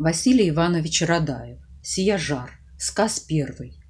[0.00, 1.58] Василий Иванович Радаев.
[1.82, 2.52] Сияжар.
[2.78, 3.80] Сказ первый.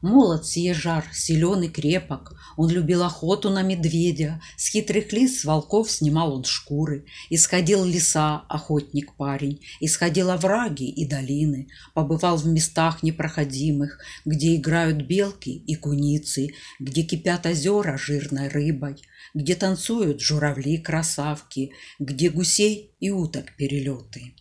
[0.00, 5.90] Молод Сияжар, силен и крепок, он любил охоту на медведя, с хитрых лис с волков
[5.90, 13.98] снимал он шкуры, исходил леса, охотник парень, исходил овраги и долины, побывал в местах непроходимых,
[14.24, 19.02] где играют белки и куницы, где кипят озера жирной рыбой,
[19.34, 24.34] где танцуют журавли-красавки, где гусей и уток перелеты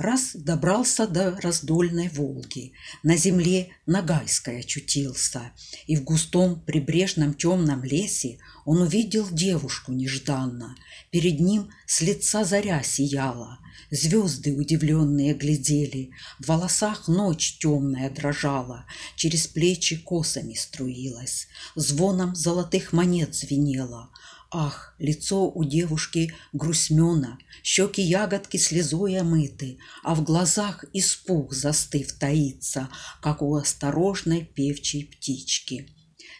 [0.00, 2.72] раз добрался до раздольной Волги,
[3.02, 5.52] на земле Ногайской очутился,
[5.86, 10.76] и в густом прибрежном темном лесе он увидел девушку нежданно.
[11.10, 13.58] Перед ним с лица заря сияла,
[13.90, 18.86] звезды удивленные глядели, в волосах ночь темная дрожала,
[19.16, 24.10] через плечи косами струилась, звоном золотых монет звенела,
[24.52, 32.88] Ах, лицо у девушки грустмена, щеки ягодки слезой омыты, а в глазах испуг застыв таится,
[33.22, 35.88] как у осторожной певчей птички.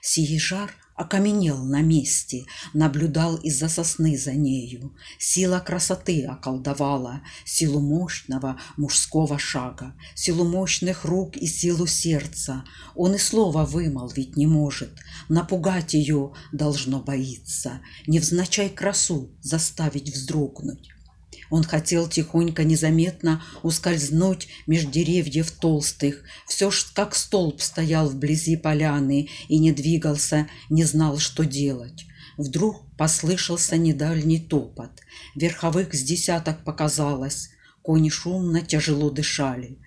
[0.02, 4.94] Сией жар окаменел на месте, наблюдал из-за сосны за нею.
[5.18, 12.64] Сила красоты околдовала, силу мощного мужского шага, силу мощных рук и силу сердца.
[12.94, 14.90] Он и слова вымолвить не может,
[15.30, 20.90] напугать ее должно боиться, невзначай красу заставить вздрогнуть.
[21.50, 26.22] Он хотел тихонько, незаметно ускользнуть меж деревьев толстых.
[26.46, 32.06] Все ж как столб стоял вблизи поляны и не двигался, не знал, что делать.
[32.36, 34.90] Вдруг послышался недальний топот.
[35.34, 37.50] Верховых с десяток показалось.
[37.82, 39.78] Кони шумно, тяжело дышали.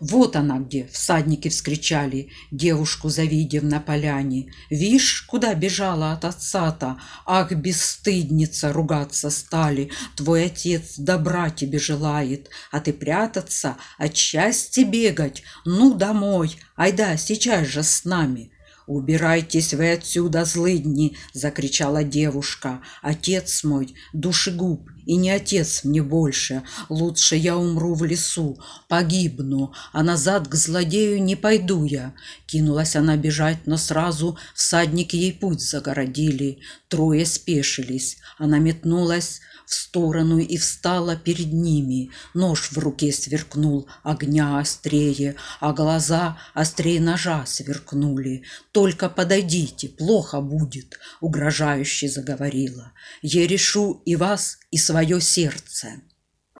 [0.00, 4.52] Вот она где, всадники вскричали, девушку завидев на поляне.
[4.70, 6.98] Вишь, куда бежала от отца-то?
[7.26, 9.90] Ах, бесстыдница, ругаться стали.
[10.16, 15.42] Твой отец добра тебе желает, а ты прятаться, от счастья бегать.
[15.64, 18.52] Ну, домой, айда, сейчас же с нами.
[18.88, 22.80] «Убирайтесь вы отсюда, злыдни!»— закричала девушка.
[23.02, 26.62] «Отец мой, душегуб, и не отец мне больше.
[26.90, 28.58] Лучше я умру в лесу,
[28.88, 32.14] погибну, а назад к злодею не пойду я».
[32.46, 36.58] Кинулась она бежать, но сразу всадники ей путь загородили.
[36.88, 38.18] Трое спешились.
[38.36, 42.10] Она метнулась в сторону и встала перед ними.
[42.32, 48.44] Нож в руке сверкнул, огня острее, а глаза острее ножа сверкнули.
[48.72, 52.92] «Только подойдите, плохо будет»,— угрожающе заговорила.
[53.20, 56.00] «Я решу и вас, и свое сердце».